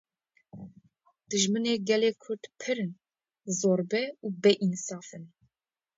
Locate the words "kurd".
2.21-2.43